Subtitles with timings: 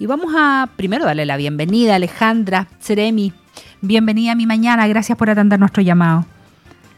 [0.00, 3.34] Y vamos a primero darle la bienvenida a Alejandra Ceremi.
[3.82, 6.24] Bienvenida a mi mañana, gracias por atender nuestro llamado.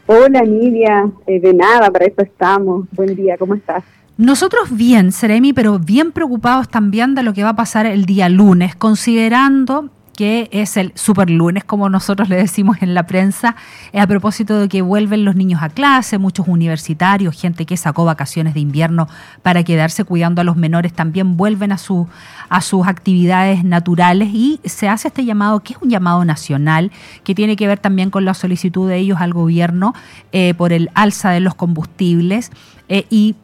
[0.05, 2.87] Hola Nidia, eh, de nada, para eso estamos.
[2.93, 3.83] Buen día, ¿cómo estás?
[4.15, 8.29] Nosotros bien, Ceremi, pero bien preocupados también de lo que va a pasar el día
[8.29, 13.55] lunes, considerando que es el super lunes, como nosotros le decimos en la prensa,
[13.93, 18.53] a propósito de que vuelven los niños a clase, muchos universitarios, gente que sacó vacaciones
[18.53, 19.07] de invierno
[19.41, 22.07] para quedarse cuidando a los menores, también vuelven a, su,
[22.49, 26.91] a sus actividades naturales y se hace este llamado, que es un llamado nacional,
[27.23, 29.93] que tiene que ver también con la solicitud de ellos al gobierno
[30.31, 32.51] eh, por el alza de los combustibles
[32.87, 33.35] eh, y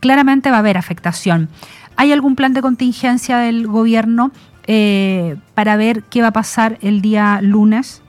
[0.00, 1.48] claramente va a haber afectación.
[1.96, 4.30] ¿Hay algún plan de contingencia del gobierno
[4.70, 8.02] eh, para ver qué va a pasar el día lunes?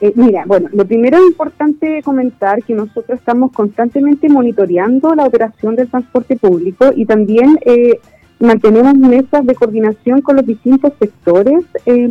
[0.00, 5.76] Eh, mira, bueno, lo primero es importante comentar que nosotros estamos constantemente monitoreando la operación
[5.76, 8.00] del transporte público y también eh,
[8.40, 11.64] mantenemos mesas de coordinación con los distintos sectores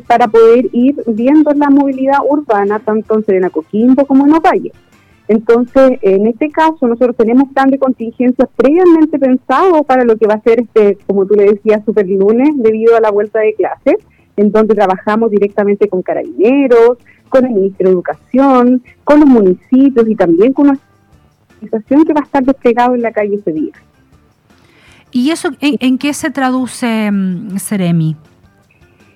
[0.08, 4.72] para poder ir viendo la movilidad urbana tanto en Serena Coquimbo como en Ovalle.
[5.32, 10.34] Entonces, en este caso, nosotros tenemos plan de contingencia previamente pensado para lo que va
[10.34, 13.96] a ser, este, como tú le decías, super lunes, debido a la vuelta de clases,
[14.36, 16.98] en donde trabajamos directamente con carabineros,
[17.30, 20.80] con el Ministerio de Educación, con los municipios y también con una
[21.62, 23.72] organización que va a estar desplegado en la calle ese día.
[25.12, 28.18] ¿Y eso en, qué se traduce, mm, Seremi?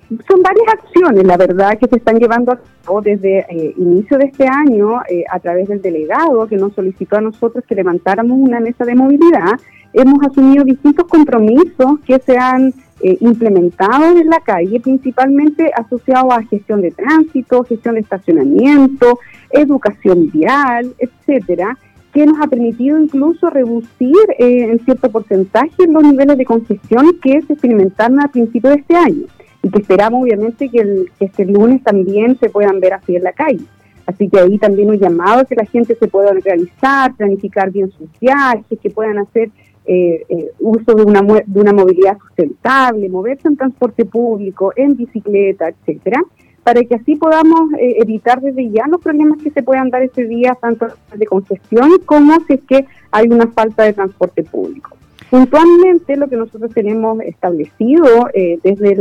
[0.09, 4.25] Son varias acciones, la verdad, que se están llevando a cabo desde eh, inicio de
[4.25, 8.59] este año eh, a través del delegado que nos solicitó a nosotros que levantáramos una
[8.59, 9.53] mesa de movilidad.
[9.93, 16.43] Hemos asumido distintos compromisos que se han eh, implementado en la calle, principalmente asociados a
[16.43, 19.17] gestión de tránsito, gestión de estacionamiento,
[19.49, 21.79] educación vial, etcétera,
[22.13, 27.53] que nos ha permitido incluso reducir en cierto porcentaje los niveles de congestión que se
[27.53, 29.25] experimentaron a principios de este año
[29.65, 33.65] y que esperamos obviamente que, este lunes también se puedan ver así en la calle.
[34.05, 37.89] Así que ahí también un llamado a que la gente se pueda organizar, planificar bien
[37.89, 39.49] sus viajes, que puedan hacer
[39.87, 45.69] eh, eh, uso de una, de una movilidad sustentable, moverse en transporte público, en bicicleta,
[45.69, 46.21] etcétera,
[46.61, 50.25] para que así podamos eh, evitar desde ya los problemas que se puedan dar ese
[50.25, 50.85] día, tanto
[51.15, 54.94] de congestión como si es que hay una falta de transporte público.
[55.29, 58.93] Puntualmente lo que nosotros tenemos establecido eh, desde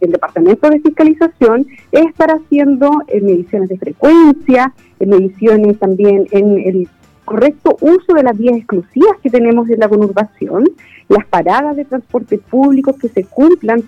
[0.00, 6.58] el Departamento de Fiscalización es estar haciendo eh, mediciones de frecuencia, eh, mediciones también en
[6.58, 6.88] el
[7.24, 10.64] correcto uso de las vías exclusivas que tenemos en la conurbación,
[11.08, 13.82] las paradas de transporte público que se cumplan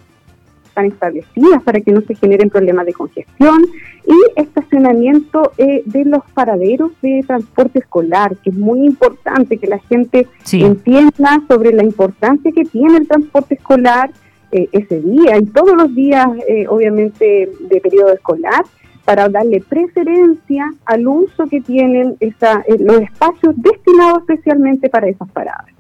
[0.77, 3.67] están establecidas para que no se generen problemas de congestión
[4.07, 9.79] y estacionamiento eh, de los paraderos de transporte escolar, que es muy importante que la
[9.79, 14.11] gente entienda sobre la importancia que tiene el transporte escolar
[14.53, 18.65] eh, ese día y todos los días, eh, obviamente, de periodo escolar
[19.05, 25.76] para darle preferencia al uso que tienen esa, los espacios destinados especialmente para esas paradas.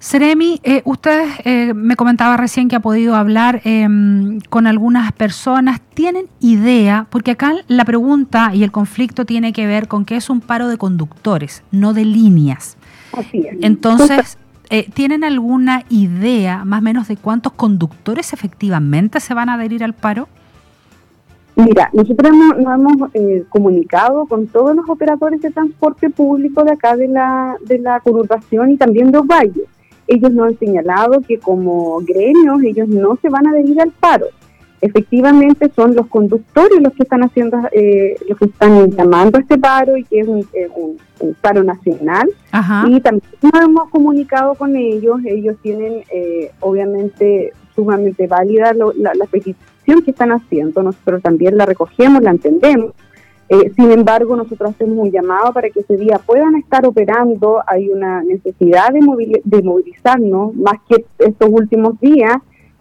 [0.00, 5.82] Seremi, eh, usted eh, me comentaba recién que ha podido hablar em, con algunas personas.
[5.92, 7.06] ¿Tienen idea?
[7.10, 10.68] Porque acá la pregunta y el conflicto tiene que ver con que es un paro
[10.68, 12.78] de conductores, no de líneas.
[13.12, 13.58] Así es.
[13.60, 14.38] Entonces,
[14.70, 19.84] eh, ¿tienen alguna idea más o menos de cuántos conductores efectivamente se van a adherir
[19.84, 20.28] al paro?
[21.56, 23.10] Mira, nosotros nos, hemos
[23.50, 28.70] comunicado con todos los operadores de transporte público de acá de la, de la conurbación
[28.70, 29.68] y también de los valles
[30.10, 34.26] ellos nos han señalado que como gremios ellos no se van a adherir al paro.
[34.82, 39.58] Efectivamente son los conductores los que están haciendo, eh, los que están llamando a este
[39.58, 40.68] paro y que es un, eh,
[41.40, 42.28] paro nacional.
[42.88, 49.26] Y también nos hemos comunicado con ellos, ellos tienen eh, obviamente sumamente válida la, la
[49.26, 52.92] petición que están haciendo, nosotros también la recogemos, la entendemos
[53.52, 57.60] eh, sin embargo, nosotros hacemos un llamado para que ese día puedan estar operando.
[57.66, 59.00] Hay una necesidad de,
[59.62, 62.36] movilizarnos más que estos últimos días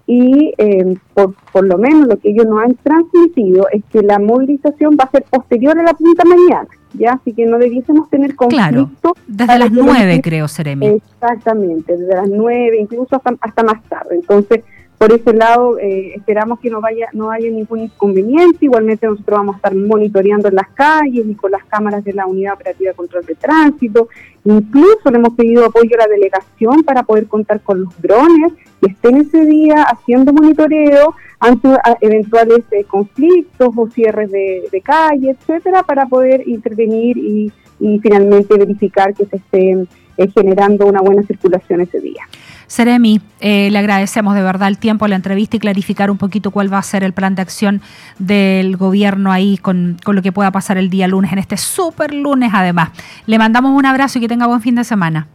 [0.06, 4.20] y eh, por, por lo menos lo que ellos nos han transmitido es que la
[4.20, 6.68] movilización va a ser posterior a la punta mañana.
[6.94, 7.14] ¿ya?
[7.14, 8.92] Así que no debiésemos tener conflicto.
[9.02, 10.86] Claro, desde las nueve creo, Seremi.
[10.86, 14.18] Exactamente, desde las nueve, incluso hasta, hasta más tarde.
[14.18, 14.64] Entonces,
[15.00, 18.66] por ese lado, eh, esperamos que no vaya no haya ningún inconveniente.
[18.66, 22.26] Igualmente nosotros vamos a estar monitoreando en las calles y con las cámaras de la
[22.26, 24.10] Unidad Operativa de Control de Tránsito.
[24.44, 28.52] Incluso le hemos pedido apoyo a la delegación para poder contar con los drones
[28.82, 31.70] que estén ese día haciendo monitoreo ante
[32.02, 38.58] eventuales eh, conflictos o cierres de, de calle, etcétera, para poder intervenir y, y finalmente
[38.58, 39.88] verificar que se estén
[40.28, 42.24] generando una buena circulación ese día.
[42.68, 46.78] Seremi, le agradecemos de verdad el tiempo, la entrevista y clarificar un poquito cuál va
[46.78, 47.82] a ser el plan de acción
[48.20, 52.14] del gobierno ahí con, con lo que pueda pasar el día lunes, en este super
[52.14, 52.92] lunes además.
[53.26, 55.28] Le mandamos un abrazo y que tenga buen fin de semana.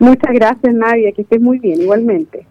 [0.00, 2.46] Muchas gracias, Nadia, que estés muy bien, igualmente.